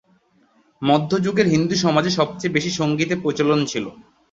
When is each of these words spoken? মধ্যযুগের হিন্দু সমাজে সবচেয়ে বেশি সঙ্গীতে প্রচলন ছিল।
মধ্যযুগের 0.81 1.47
হিন্দু 1.47 1.75
সমাজে 1.77 2.11
সবচেয়ে 2.19 2.55
বেশি 2.55 2.71
সঙ্গীতে 2.79 3.15
প্রচলন 3.23 3.59
ছিল। 3.65 3.85